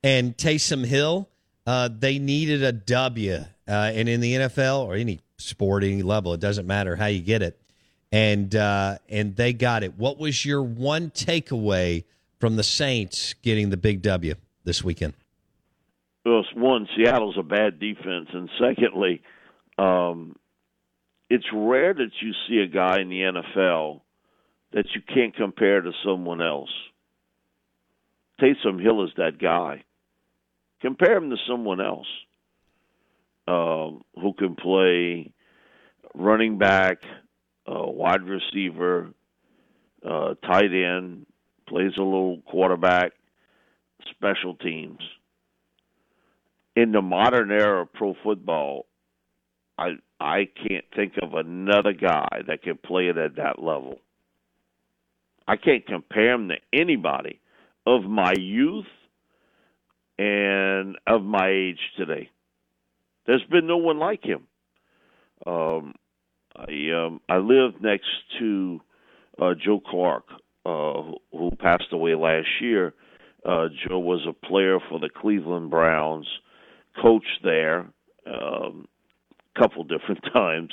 [0.04, 1.30] and Taysom Hill.
[1.66, 6.34] Uh, they needed a W, uh, and in the NFL or any sport, any level,
[6.34, 7.60] it doesn't matter how you get it.
[8.12, 9.98] And uh, and they got it.
[9.98, 12.06] What was your one takeaway
[12.40, 15.14] from the Saints getting the big W this weekend?
[16.28, 19.22] Well, one, Seattle's a bad defense, and secondly,
[19.78, 20.36] um,
[21.30, 24.02] it's rare that you see a guy in the NFL
[24.74, 26.70] that you can't compare to someone else.
[28.42, 29.86] Taysom Hill is that guy.
[30.82, 32.08] Compare him to someone else
[33.48, 35.32] um, who can play
[36.14, 36.98] running back,
[37.66, 39.14] uh, wide receiver,
[40.06, 41.26] uh, tight end,
[41.70, 43.14] plays a little quarterback,
[44.12, 45.00] special teams.
[46.78, 48.86] In the modern era of pro football,
[49.80, 53.98] I I can't think of another guy that can play it at that level.
[55.48, 57.40] I can't compare him to anybody
[57.88, 58.86] of my youth
[60.20, 62.30] and of my age today.
[63.26, 64.44] There's been no one like him.
[65.48, 65.96] Um,
[66.56, 68.06] I um, I lived next
[68.38, 68.82] to
[69.42, 70.26] uh, Joe Clark,
[70.64, 71.02] uh,
[71.32, 72.94] who passed away last year.
[73.44, 76.28] Uh, Joe was a player for the Cleveland Browns,
[77.02, 77.88] coached there
[78.26, 78.88] a um,
[79.58, 80.72] couple different times,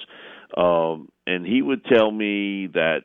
[0.56, 3.02] um, and he would tell me that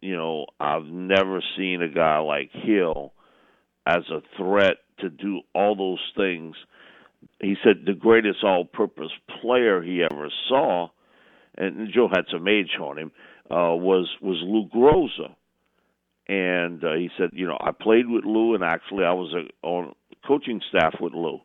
[0.00, 3.12] you know I've never seen a guy like Hill
[3.86, 6.56] as a threat to do all those things.
[7.40, 10.88] He said the greatest all-purpose player he ever saw,
[11.56, 13.12] and Joe had some age on him,
[13.50, 15.34] uh, was was Lou Groza,
[16.28, 19.66] and uh, he said, you know, I played with Lou, and actually I was a,
[19.66, 19.94] on
[20.26, 21.38] coaching staff with Lou,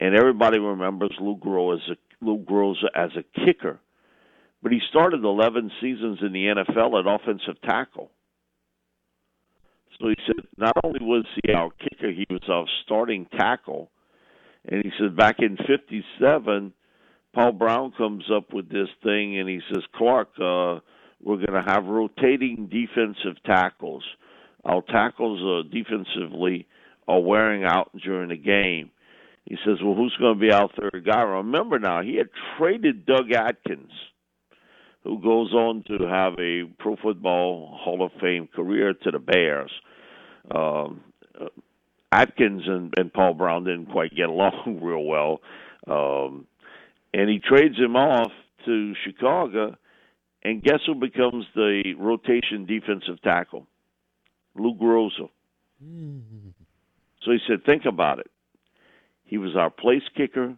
[0.00, 3.80] and everybody remembers Lou Groza as a, Lou Groza as a kicker,
[4.62, 8.10] but he started 11 seasons in the NFL at offensive tackle.
[9.98, 13.90] So he said, not only was he our kicker, he was our starting tackle.
[14.68, 16.72] And he said, back in '57,
[17.34, 20.80] Paul Brown comes up with this thing, and he says, Clark, uh,
[21.22, 24.02] we're going to have rotating defensive tackles.
[24.64, 26.66] Our tackles uh, defensively
[27.06, 28.90] are wearing out during the game.
[29.46, 31.22] He says, well, who's going to be our third guy?
[31.22, 32.28] Remember now, he had
[32.58, 33.92] traded Doug Atkins
[35.06, 39.70] who goes on to have a Pro Football Hall of Fame career to the Bears.
[40.52, 41.00] Um,
[41.40, 41.46] uh,
[42.10, 45.40] Atkins and, and Paul Brown didn't quite get along real well,
[45.86, 46.46] um,
[47.14, 48.32] and he trades him off
[48.64, 49.76] to Chicago.
[50.42, 53.66] And guess who becomes the rotation defensive tackle?
[54.56, 55.28] Lou Groza.
[55.84, 56.20] Mm.
[57.22, 58.30] So he said, think about it.
[59.26, 60.56] He was our place kicker.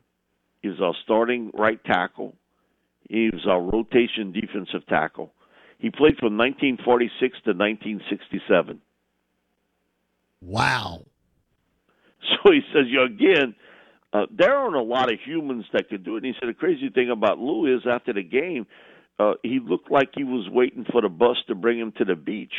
[0.63, 2.37] He was our starting right tackle.
[3.09, 5.33] He was our rotation defensive tackle.
[5.79, 8.81] He played from 1946 to 1967.
[10.43, 11.05] Wow.
[12.45, 13.55] So he says, you know, again,
[14.13, 16.25] uh, there aren't a lot of humans that could do it.
[16.25, 18.67] And he said the crazy thing about Lou is after the game,
[19.19, 22.17] uh, he looked like he was waiting for the bus to bring him to the
[22.17, 22.53] beach.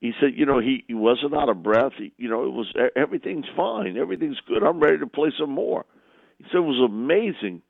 [0.00, 1.92] He said, you know, he, he wasn't out of breath.
[1.98, 4.62] He, you know, it was everything's fine, everything's good.
[4.62, 5.84] I'm ready to play some more.
[6.38, 7.62] He said it was amazing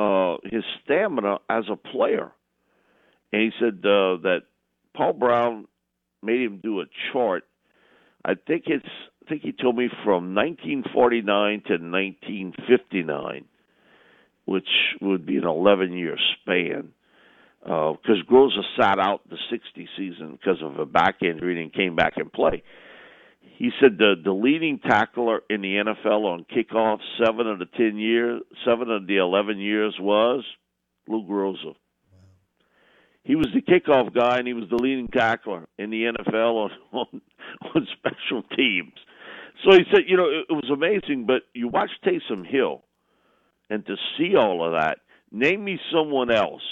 [0.00, 2.32] uh, his stamina as a player.
[3.32, 4.40] And he said uh, that
[4.96, 5.68] Paul Brown
[6.22, 7.44] made him do a chart.
[8.24, 8.86] I think it's
[9.24, 13.44] I think he told me from 1949 to 1959,
[14.46, 14.64] which
[15.00, 16.88] would be an 11 year span.
[17.62, 21.94] Because uh, Groza sat out the 60 season because of a back injury and came
[21.94, 22.62] back and play.
[23.60, 27.98] He said the the leading tackler in the NFL on kickoff seven of the ten
[27.98, 30.42] years, seven of the eleven years was
[31.06, 31.74] Lou Groza.
[33.22, 36.70] He was the kickoff guy, and he was the leading tackler in the NFL on
[36.92, 37.20] on,
[37.74, 38.94] on special teams.
[39.62, 41.26] So he said, you know, it, it was amazing.
[41.26, 42.82] But you watch Taysom Hill,
[43.68, 45.00] and to see all of that,
[45.30, 46.62] name me someone else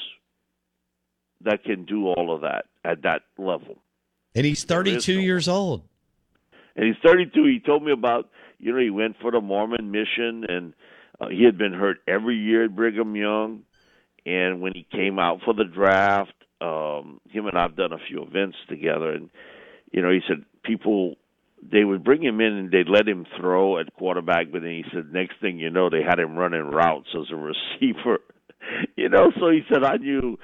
[1.42, 3.76] that can do all of that at that level.
[4.34, 5.82] And he's 32 years old
[6.78, 7.44] and he's 32.
[7.44, 10.72] He told me about you know he went for the Mormon mission and
[11.20, 13.64] uh, he had been hurt every year at Brigham Young,
[14.24, 18.22] and when he came out for the draft, um, him and I've done a few
[18.22, 19.28] events together, and
[19.90, 21.16] you know he said people
[21.60, 24.84] they would bring him in and they'd let him throw at quarterback, but then he
[24.94, 27.36] said next thing you know they had him running routes as a
[27.80, 28.20] receiver.
[28.96, 30.38] you know, so he said I knew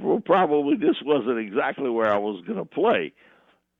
[0.00, 3.12] well, probably this wasn't exactly where I was going to play,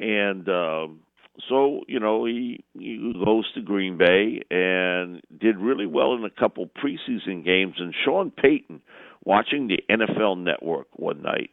[0.01, 1.01] and um,
[1.49, 6.31] so you know he he goes to Green Bay and did really well in a
[6.31, 7.75] couple preseason games.
[7.79, 8.81] And Sean Payton,
[9.25, 11.51] watching the NFL Network one night,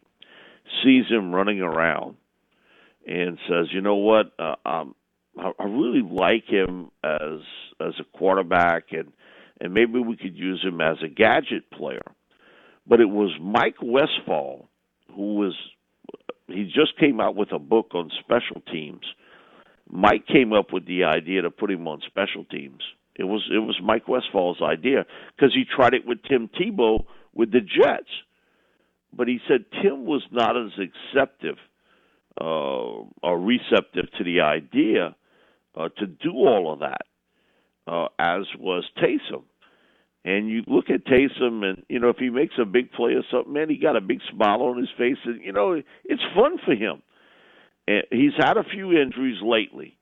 [0.83, 2.15] sees him running around
[3.07, 4.31] and says, "You know what?
[4.39, 4.95] Uh, um,
[5.37, 7.41] I, I really like him as
[7.79, 9.11] as a quarterback, and
[9.61, 12.01] and maybe we could use him as a gadget player."
[12.87, 14.65] But it was Mike Westhoff
[15.15, 15.53] who was
[16.47, 19.05] he just came out with a book on special teams.
[19.89, 22.81] Mike came up with the idea to put him on special teams.
[23.15, 25.05] It was it was Mike Westhoff's idea
[25.35, 28.09] because he tried it with Tim Tebow with the Jets,
[29.13, 31.57] but he said Tim was not as acceptive
[32.39, 32.43] uh,
[33.23, 35.15] or receptive to the idea
[35.75, 37.01] uh, to do all of that
[37.87, 39.43] uh, as was Taysom.
[40.25, 43.21] And you look at Taysom, and you know if he makes a big play or
[43.31, 46.57] something, man, he got a big smile on his face, and you know it's fun
[46.65, 47.03] for him.
[47.87, 49.97] And he's had a few injuries lately,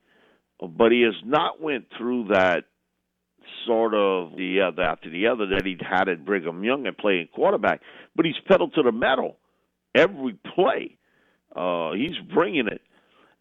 [0.58, 2.64] but he has not went through that
[3.66, 7.28] sort of the other after the other that he'd had at Brigham Young and playing
[7.34, 7.82] quarterback.
[8.16, 9.36] But he's pedal to the metal
[9.94, 10.96] every play.
[11.54, 12.80] Uh, he's bringing it.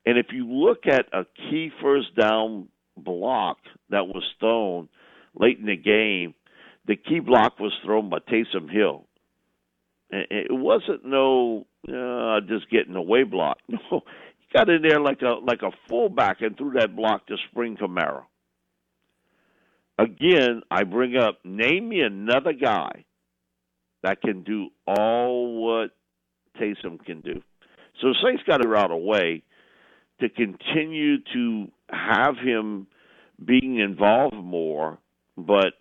[0.06, 2.68] And if you look at a key first down
[2.98, 3.58] block
[3.90, 4.90] that was thrown
[5.34, 6.34] late in the game,
[6.86, 9.06] the key block was thrown by Taysom Hill.
[10.10, 13.58] It wasn't no uh, just getting away block.
[13.70, 14.02] No,
[14.40, 17.76] he got in there like a like a fullback and threw that block to Spring
[17.76, 18.24] Kamara.
[19.98, 23.06] Again, I bring up name me another guy
[24.04, 25.92] that can do all what
[26.60, 27.42] Taysom can do.
[28.02, 29.44] So Saints got to out a way
[30.20, 32.88] to continue to have him
[33.44, 35.00] being involved more,
[35.38, 35.74] but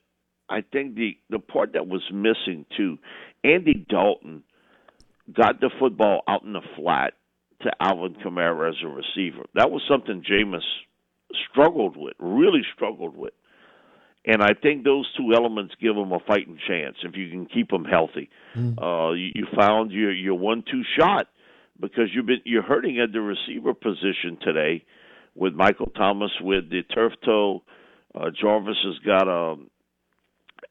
[0.53, 2.98] I think the the part that was missing too,
[3.42, 4.42] Andy Dalton
[5.34, 7.14] got the football out in the flat
[7.62, 9.44] to Alvin Kamara as a receiver.
[9.55, 10.61] That was something Jameis
[11.50, 13.32] struggled with, really struggled with.
[14.24, 17.70] And I think those two elements give them a fighting chance if you can keep
[17.70, 18.30] them healthy.
[18.55, 18.78] Mm.
[18.80, 21.28] Uh, you, you found your your one-two shot
[21.80, 24.84] because you've been you're hurting at the receiver position today
[25.34, 27.62] with Michael Thomas with the turf toe.
[28.14, 29.57] Uh, Jarvis has got a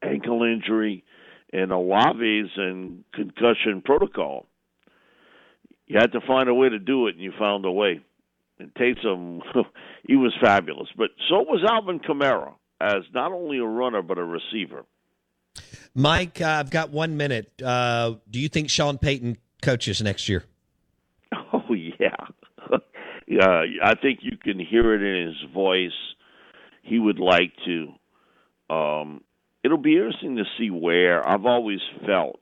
[0.02, 1.04] ankle injury,
[1.52, 4.46] and Olave's in concussion protocol.
[5.86, 8.00] You had to find a way to do it, and you found a way.
[8.58, 9.40] And Taysom,
[10.06, 10.88] he was fabulous.
[10.96, 14.84] But so was Alvin Kamara as not only a runner but a receiver.
[15.94, 17.52] Mike, uh, I've got one minute.
[17.62, 20.44] Uh, do you think Sean Payton coaches next year?
[21.54, 22.16] Oh yeah,
[22.72, 25.90] uh, I think you can hear it in his voice.
[26.82, 28.74] He would like to.
[28.74, 29.22] Um,
[29.64, 32.40] it'll be interesting to see where I've always felt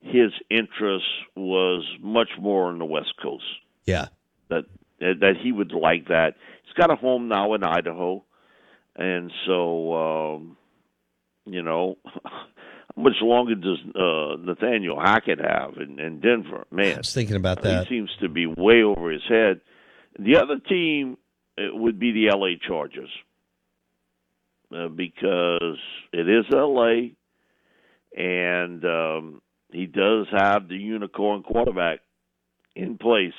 [0.00, 1.06] his interest
[1.36, 3.44] was much more on the West Coast.
[3.84, 4.06] Yeah,
[4.48, 4.64] that
[5.00, 6.34] that he would like that.
[6.64, 8.24] He's got a home now in Idaho,
[8.96, 10.56] and so um,
[11.46, 11.96] you know.
[12.24, 12.30] How
[13.04, 16.66] much longer does uh, Nathaniel Hackett have in, in Denver?
[16.70, 17.86] Man, I was thinking about that.
[17.86, 19.62] He seems to be way over his head.
[20.18, 21.16] The other team
[21.58, 23.08] would be the LA Chargers
[24.74, 25.78] uh, because
[26.12, 27.10] it is LA,
[28.16, 32.00] and um, he does have the unicorn quarterback
[32.74, 33.32] in place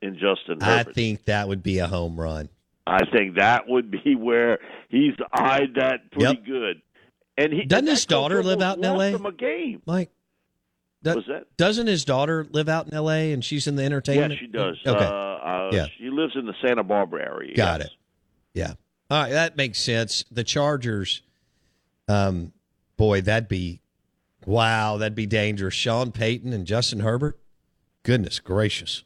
[0.00, 0.90] in Justin Herbert.
[0.90, 2.48] I think that would be a home run.
[2.86, 4.58] I think that would be where
[4.88, 6.44] he's eyed that pretty yep.
[6.44, 6.82] good.
[7.38, 9.10] And he doesn't his daughter live out in L.A.
[9.10, 10.10] Him a game, Mike.
[11.02, 11.56] That, Was that?
[11.56, 13.32] Doesn't his daughter live out in L.A.
[13.32, 14.34] and she's in the entertainment?
[14.34, 14.78] Yeah, she does.
[14.86, 15.04] Okay.
[15.04, 15.86] Uh, uh, yeah.
[15.98, 17.56] She lives in the Santa Barbara area.
[17.56, 17.88] Got yes.
[17.88, 17.94] it.
[18.54, 18.74] Yeah.
[19.12, 20.24] All right, that makes sense.
[20.32, 21.20] The Chargers,
[22.08, 22.54] um,
[22.96, 23.82] boy, that'd be
[24.46, 25.74] wow, that'd be dangerous.
[25.74, 27.38] Sean Payton and Justin Herbert.
[28.04, 29.04] Goodness gracious.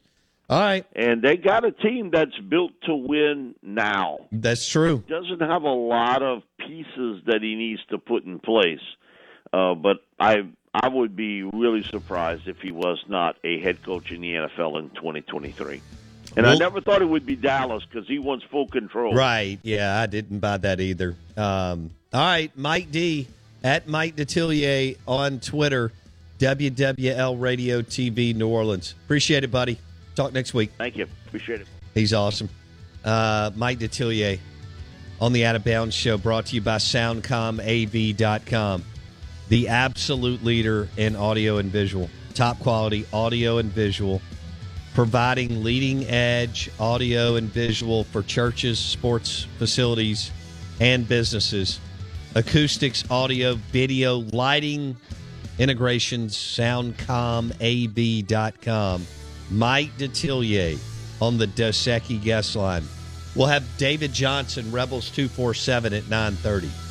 [0.49, 0.85] All right.
[0.95, 4.19] And they got a team that's built to win now.
[4.31, 5.03] That's true.
[5.09, 8.79] Doesn't have a lot of pieces that he needs to put in place.
[9.51, 14.13] Uh, but I I would be really surprised if he was not a head coach
[14.13, 15.81] in the NFL in 2023.
[16.37, 19.15] And well, I never thought it would be Dallas because he wants full control.
[19.15, 19.57] Right.
[19.63, 21.15] Yeah, I didn't buy that either.
[21.35, 23.27] Um, all right, Mike D
[23.63, 25.91] at Mike Detillier on Twitter,
[26.37, 28.93] WWL Radio TV New Orleans.
[29.05, 29.79] Appreciate it, buddy.
[30.13, 30.69] Talk next week.
[30.77, 31.07] Thank you.
[31.25, 31.67] Appreciate it.
[31.95, 32.49] He's awesome.
[33.03, 34.37] Uh, Mike Detillier
[35.19, 38.83] on the Out of Bounds Show, brought to you by SoundcomAV.com,
[39.49, 44.21] the absolute leader in audio and visual, top quality audio and visual
[44.97, 50.31] providing leading edge audio and visual for churches, sports facilities,
[50.79, 51.79] and businesses.
[52.33, 54.97] Acoustics, audio, video, lighting,
[55.59, 59.05] integrations, soundcomav.com.
[59.51, 60.79] Mike Detillier
[61.21, 62.83] on the Dos Equis guest line.
[63.35, 66.86] We'll have David Johnson, Rebels 247 at 930.